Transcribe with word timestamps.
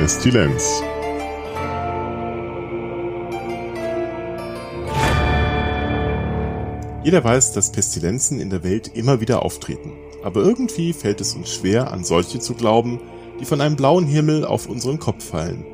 Pestilenz. 0.00 0.82
Jeder 7.04 7.22
weiß, 7.22 7.52
dass 7.52 7.70
Pestilenzen 7.70 8.40
in 8.40 8.48
der 8.48 8.64
Welt 8.64 8.88
immer 8.94 9.20
wieder 9.20 9.42
auftreten. 9.42 9.92
Aber 10.24 10.40
irgendwie 10.40 10.94
fällt 10.94 11.20
es 11.20 11.34
uns 11.34 11.52
schwer, 11.52 11.92
an 11.92 12.02
solche 12.02 12.38
zu 12.38 12.54
glauben, 12.54 12.98
die 13.40 13.44
von 13.44 13.60
einem 13.60 13.76
blauen 13.76 14.06
Himmel 14.06 14.46
auf 14.46 14.70
unseren 14.70 14.98
Kopf 14.98 15.22
fallen. 15.22 15.66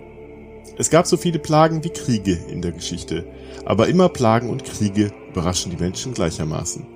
Es 0.76 0.90
gab 0.90 1.06
so 1.06 1.16
viele 1.16 1.38
Plagen 1.38 1.84
wie 1.84 1.90
Kriege 1.90 2.36
in 2.50 2.62
der 2.62 2.72
Geschichte, 2.72 3.28
aber 3.64 3.86
immer 3.86 4.08
Plagen 4.08 4.50
und 4.50 4.64
Kriege 4.64 5.12
überraschen 5.30 5.70
die 5.70 5.80
Menschen 5.80 6.14
gleichermaßen. 6.14 6.95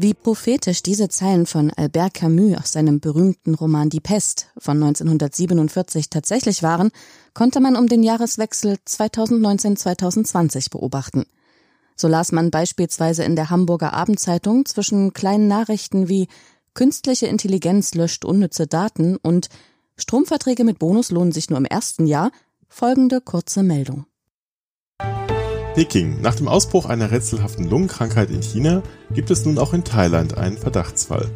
Wie 0.00 0.14
prophetisch 0.14 0.84
diese 0.84 1.08
Zeilen 1.08 1.44
von 1.44 1.72
Albert 1.72 2.14
Camus 2.14 2.56
aus 2.56 2.70
seinem 2.70 3.00
berühmten 3.00 3.56
Roman 3.56 3.90
Die 3.90 3.98
Pest 3.98 4.46
von 4.56 4.80
1947 4.80 6.08
tatsächlich 6.08 6.62
waren, 6.62 6.92
konnte 7.34 7.58
man 7.58 7.74
um 7.74 7.88
den 7.88 8.04
Jahreswechsel 8.04 8.78
2019-2020 8.86 10.70
beobachten. 10.70 11.26
So 11.96 12.06
las 12.06 12.30
man 12.30 12.52
beispielsweise 12.52 13.24
in 13.24 13.34
der 13.34 13.50
Hamburger 13.50 13.92
Abendzeitung 13.92 14.66
zwischen 14.66 15.14
kleinen 15.14 15.48
Nachrichten 15.48 16.08
wie 16.08 16.28
Künstliche 16.74 17.26
Intelligenz 17.26 17.94
löscht 17.94 18.24
unnütze 18.24 18.68
Daten 18.68 19.16
und 19.16 19.48
Stromverträge 19.96 20.62
mit 20.62 20.78
Bonus 20.78 21.10
lohnen 21.10 21.32
sich 21.32 21.50
nur 21.50 21.58
im 21.58 21.64
ersten 21.64 22.06
Jahr 22.06 22.30
folgende 22.68 23.20
kurze 23.20 23.64
Meldung. 23.64 24.06
Peking. 25.78 26.20
Nach 26.20 26.34
dem 26.34 26.48
Ausbruch 26.48 26.86
einer 26.86 27.12
rätselhaften 27.12 27.70
Lungenkrankheit 27.70 28.30
in 28.30 28.42
China 28.42 28.82
gibt 29.14 29.30
es 29.30 29.44
nun 29.44 29.58
auch 29.58 29.72
in 29.72 29.84
Thailand 29.84 30.36
einen 30.36 30.58
Verdachtsfall. 30.58 31.30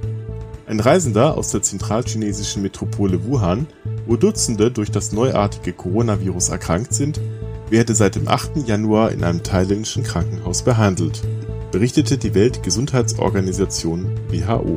Ein 0.66 0.80
Reisender 0.80 1.38
aus 1.38 1.52
der 1.52 1.62
zentralchinesischen 1.62 2.60
Metropole 2.60 3.24
Wuhan, 3.24 3.68
wo 4.04 4.16
Dutzende 4.16 4.72
durch 4.72 4.90
das 4.90 5.12
neuartige 5.12 5.72
Coronavirus 5.72 6.48
erkrankt 6.48 6.92
sind, 6.92 7.20
werde 7.70 7.94
seit 7.94 8.16
dem 8.16 8.26
8. 8.26 8.66
Januar 8.66 9.12
in 9.12 9.22
einem 9.22 9.44
thailändischen 9.44 10.02
Krankenhaus 10.02 10.62
behandelt, 10.62 11.22
berichtete 11.70 12.18
die 12.18 12.34
Weltgesundheitsorganisation 12.34 14.18
WHO. 14.28 14.76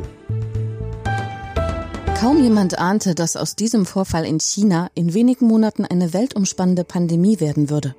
Kaum 2.20 2.40
jemand 2.40 2.78
ahnte, 2.78 3.16
dass 3.16 3.36
aus 3.36 3.56
diesem 3.56 3.84
Vorfall 3.84 4.26
in 4.26 4.38
China 4.38 4.90
in 4.94 5.12
wenigen 5.12 5.48
Monaten 5.48 5.84
eine 5.84 6.12
weltumspannende 6.12 6.84
Pandemie 6.84 7.40
werden 7.40 7.68
würde. 7.68 7.96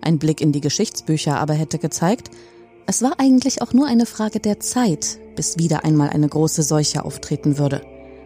Ein 0.00 0.18
Blick 0.18 0.40
in 0.40 0.52
die 0.52 0.60
Geschichtsbücher 0.60 1.38
aber 1.38 1.54
hätte 1.54 1.78
gezeigt, 1.78 2.30
es 2.86 3.02
war 3.02 3.18
eigentlich 3.18 3.62
auch 3.62 3.72
nur 3.72 3.86
eine 3.86 4.06
Frage 4.06 4.38
der 4.38 4.60
Zeit, 4.60 5.18
bis 5.34 5.58
wieder 5.58 5.84
einmal 5.84 6.10
eine 6.10 6.28
große 6.28 6.62
Seuche 6.62 7.04
auftreten 7.04 7.58
würde. 7.58 7.82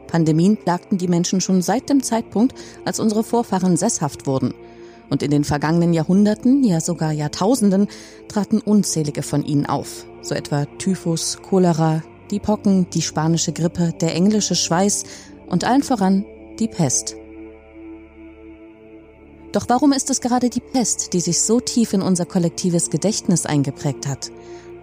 Pandemien 0.06 0.56
plagten 0.56 0.98
die 0.98 1.08
Menschen 1.08 1.40
schon 1.40 1.62
seit 1.62 1.88
dem 1.88 2.02
Zeitpunkt, 2.02 2.54
als 2.84 3.00
unsere 3.00 3.24
Vorfahren 3.24 3.76
sesshaft 3.76 4.26
wurden– 4.26 4.54
und 5.10 5.22
in 5.22 5.30
den 5.30 5.44
vergangenen 5.44 5.92
Jahrhunderten, 5.92 6.64
ja 6.64 6.80
sogar 6.80 7.12
Jahrtausenden, 7.12 7.88
traten 8.28 8.60
unzählige 8.60 9.22
von 9.22 9.44
ihnen 9.44 9.66
auf, 9.66 10.06
so 10.22 10.34
etwa 10.34 10.64
Typhus, 10.78 11.38
Cholera, 11.42 12.02
die 12.30 12.38
Pocken, 12.38 12.88
die 12.90 13.02
spanische 13.02 13.52
Grippe, 13.52 13.92
der 14.00 14.14
englische 14.14 14.54
Schweiß 14.54 15.04
und 15.48 15.64
allen 15.64 15.82
voran 15.82 16.24
die 16.58 16.68
Pest. 16.68 17.16
Doch 19.52 19.68
warum 19.68 19.92
ist 19.92 20.10
es 20.10 20.20
gerade 20.20 20.48
die 20.48 20.60
Pest, 20.60 21.12
die 21.12 21.20
sich 21.20 21.40
so 21.40 21.58
tief 21.58 21.92
in 21.92 22.02
unser 22.02 22.24
kollektives 22.24 22.90
Gedächtnis 22.90 23.46
eingeprägt 23.46 24.06
hat? 24.06 24.30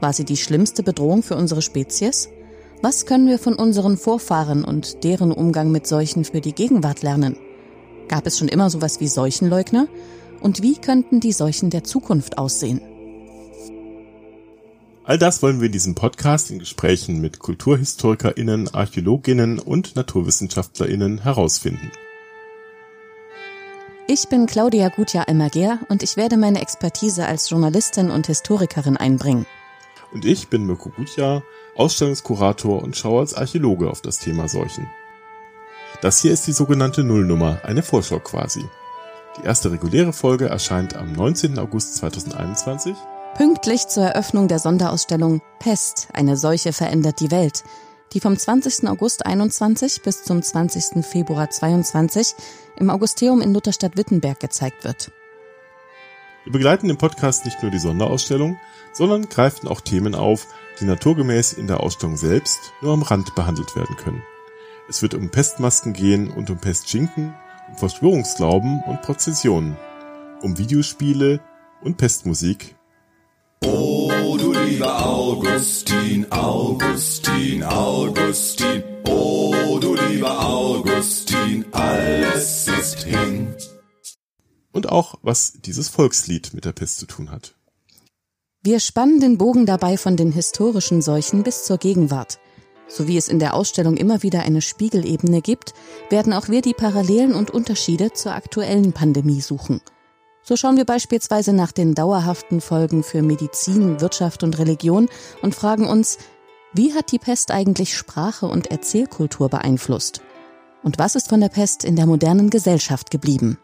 War 0.02 0.12
sie 0.12 0.26
die 0.26 0.38
schlimmste 0.38 0.84
Bedrohung 0.84 1.24
für 1.24 1.36
unsere 1.36 1.62
Spezies? 1.62 2.30
Was 2.82 3.06
können 3.06 3.28
wir 3.28 3.40
von 3.40 3.56
unseren 3.56 3.98
Vorfahren 3.98 4.64
und 4.64 5.04
deren 5.04 5.32
Umgang 5.32 5.72
mit 5.72 5.88
Seuchen 5.88 6.26
für 6.26 6.42
die 6.42 6.54
Gegenwart 6.54 7.02
lernen? 7.02 7.38
Gab 8.10 8.28
es 8.28 8.38
schon 8.38 8.50
immer 8.50 8.70
sowas 8.70 9.00
wie 9.00 9.08
Seuchenleugner? 9.08 9.88
Und 10.42 10.62
wie 10.62 10.76
könnten 10.76 11.20
die 11.20 11.32
Seuchen 11.32 11.70
der 11.70 11.84
Zukunft 11.84 12.38
aussehen? 12.38 12.82
All 15.06 15.18
das 15.18 15.42
wollen 15.42 15.62
wir 15.62 15.68
in 15.68 15.72
diesem 15.72 15.96
Podcast 15.96 16.52
in 16.52 16.60
Gesprächen 16.60 17.22
mit 17.22 17.40
KulturhistorikerInnen, 17.40 18.74
ArchäologInnen 18.74 19.58
und 19.58 19.96
NaturwissenschaftlerInnen 19.96 21.24
herausfinden. 21.24 21.92
Ich 24.08 24.30
bin 24.30 24.46
Claudia 24.46 24.90
Gutjahr-Elmerger 24.90 25.80
und 25.90 26.02
ich 26.02 26.16
werde 26.16 26.38
meine 26.38 26.62
Expertise 26.62 27.26
als 27.26 27.50
Journalistin 27.50 28.10
und 28.10 28.28
Historikerin 28.28 28.96
einbringen. 28.96 29.46
Und 30.14 30.24
ich 30.24 30.48
bin 30.48 30.66
Mirko 30.66 30.90
Gutjahr, 30.90 31.44
Ausstellungskurator 31.76 32.82
und 32.82 32.96
schaue 32.96 33.20
als 33.20 33.34
Archäologe 33.34 33.90
auf 33.90 34.02
das 34.02 34.20
Thema 34.20 34.48
Seuchen. 34.48 34.90
Das 36.02 36.22
hier 36.22 36.32
ist 36.32 36.48
die 36.48 36.54
sogenannte 36.54 37.04
Nullnummer, 37.04 37.60
eine 37.64 37.84
Vorschau 37.84 38.20
quasi. 38.20 38.64
Die 39.38 39.46
erste 39.46 39.72
reguläre 39.72 40.14
Folge 40.14 40.48
erscheint 40.48 40.96
am 40.96 41.12
19. 41.12 41.60
August 41.60 41.96
2021. 41.98 42.96
Pünktlich 43.36 43.88
zur 43.88 44.04
Eröffnung 44.04 44.48
der 44.48 44.60
Sonderausstellung 44.60 45.42
Pest, 45.60 46.08
eine 46.14 46.38
Seuche 46.38 46.74
verändert 46.74 47.20
die 47.20 47.30
Welt, 47.30 47.64
die 48.14 48.20
vom 48.20 48.38
20. 48.38 48.88
August 48.88 49.26
21 49.26 50.02
bis 50.02 50.24
zum 50.24 50.42
20. 50.42 51.06
Februar 51.06 51.50
22 51.50 52.36
im 52.78 52.90
Augusteum 52.90 53.42
in 53.42 53.54
Lutherstadt-Wittenberg 53.54 54.40
gezeigt 54.40 54.84
wird. 54.84 55.12
Wir 56.44 56.54
begleiten 56.54 56.90
im 56.90 56.98
Podcast 56.98 57.46
nicht 57.46 57.62
nur 57.62 57.72
die 57.72 57.80
Sonderausstellung, 57.80 58.58
sondern 58.94 59.28
greifen 59.28 59.68
auch 59.68 59.82
Themen 59.82 60.16
auf, 60.16 60.48
die 60.80 60.86
naturgemäß 60.86 61.54
in 61.54 61.68
der 61.68 61.82
Ausstellung 61.82 62.16
selbst 62.16 62.72
nur 62.82 62.94
am 62.94 63.02
Rand 63.02 63.36
behandelt 63.36 63.76
werden 63.76 63.98
können. 63.98 64.24
Es 64.88 65.02
wird 65.02 65.14
um 65.14 65.30
Pestmasken 65.30 65.92
gehen 65.92 66.32
und 66.32 66.50
um 66.50 66.58
Pestschinken, 66.58 67.36
um 67.68 67.76
Verschwörungsglauben 67.76 68.82
und 68.88 69.02
Prozessionen, 69.02 69.76
um 70.42 70.58
Videospiele 70.58 71.42
und 71.82 71.98
Pestmusik. 71.98 72.76
Oh, 73.66 73.97
Augustin, 75.58 76.32
Augustin, 76.32 77.64
Augustin, 77.64 78.84
oh, 79.08 79.80
du 79.82 79.96
lieber 79.96 80.40
Augustin, 80.40 81.66
alles 81.72 82.68
ist 82.68 83.00
hin. 83.00 83.56
Und 84.72 84.90
auch, 84.90 85.16
was 85.24 85.54
dieses 85.54 85.90
Volkslied 85.90 86.54
mit 86.54 86.66
der 86.66 86.74
Pest 86.74 87.00
zu 87.00 87.08
tun 87.08 87.32
hat. 87.32 87.56
Wir 88.62 88.80
spannen 88.80 89.20
den 89.20 89.40
Bogen 89.40 89.66
dabei 89.66 89.98
von 89.98 90.16
den 90.16 90.32
historischen 90.32 91.02
Seuchen 91.02 91.42
bis 91.42 91.66
zur 91.66 91.80
Gegenwart– 91.80 92.38
so 92.88 93.08
wie 93.08 93.18
es 93.18 93.28
in 93.28 93.40
der 93.40 93.54
Ausstellung 93.54 93.98
immer 93.98 94.24
wieder 94.24 94.44
eine 94.44 94.62
Spiegelebene 94.62 95.42
gibt, 95.42 95.74
werden 96.10 96.34
auch 96.34 96.48
wir 96.50 96.62
die 96.62 96.74
Parallelen 96.74 97.34
und 97.34 97.52
Unterschiede 97.52 98.14
zur 98.14 98.34
aktuellen 98.34 98.94
Pandemie 98.94 99.42
suchen. 99.42 99.82
So 100.48 100.56
schauen 100.56 100.78
wir 100.78 100.86
beispielsweise 100.86 101.52
nach 101.52 101.74
den 101.74 101.94
dauerhaften 101.94 102.62
Folgen 102.62 103.04
für 103.04 103.22
Medizin, 103.22 104.00
Wirtschaft 104.00 104.44
und 104.44 104.58
Religion 104.58 105.10
und 105.42 105.54
fragen 105.54 105.86
uns, 105.86 106.20
wie 106.72 106.94
hat 106.94 107.12
die 107.12 107.20
Pest 107.20 107.52
eigentlich 107.52 107.98
Sprache 107.98 108.46
und 108.46 108.68
Erzählkultur 108.68 109.50
beeinflusst? 109.50 110.22
Und 110.84 111.00
was 111.00 111.16
ist 111.16 111.28
von 111.28 111.42
der 111.42 111.50
Pest 111.50 111.84
in 111.84 111.98
der 111.98 112.06
modernen 112.06 112.50
Gesellschaft 112.50 113.12
geblieben? 113.12 113.58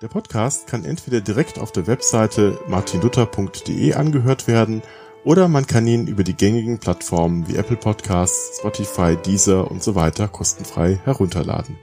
Der 0.00 0.08
Podcast 0.08 0.66
kann 0.66 0.84
entweder 0.84 1.20
direkt 1.20 1.60
auf 1.60 1.70
der 1.70 1.86
Webseite 1.86 2.58
martinluther.de 2.66 3.94
angehört 3.94 4.48
werden 4.48 4.82
oder 5.24 5.46
man 5.46 5.68
kann 5.68 5.86
ihn 5.86 6.08
über 6.08 6.24
die 6.24 6.34
gängigen 6.34 6.80
Plattformen 6.80 7.46
wie 7.46 7.54
Apple 7.54 7.76
Podcasts, 7.76 8.58
Spotify, 8.58 9.16
Deezer 9.16 9.70
und 9.70 9.80
so 9.80 9.94
weiter 9.94 10.26
kostenfrei 10.26 11.00
herunterladen. 11.04 11.78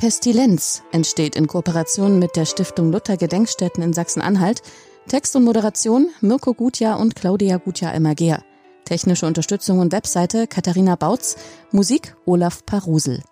Pestilenz 0.00 0.82
entsteht 0.92 1.36
in 1.36 1.46
Kooperation 1.46 2.18
mit 2.18 2.34
der 2.34 2.46
Stiftung 2.46 2.90
Luther 2.90 3.18
Gedenkstätten 3.18 3.82
in 3.82 3.92
Sachsen-Anhalt. 3.92 4.62
Text 5.08 5.36
und 5.36 5.44
Moderation 5.44 6.08
Mirko 6.22 6.54
Gutjahr 6.54 6.98
und 6.98 7.14
Claudia 7.14 7.58
Gutjahr-Elmerger. 7.58 8.42
Technische 8.86 9.26
Unterstützung 9.26 9.78
und 9.78 9.92
Webseite 9.92 10.46
Katharina 10.46 10.96
Bautz. 10.96 11.36
Musik 11.70 12.16
Olaf 12.24 12.64
Parusel. 12.64 13.22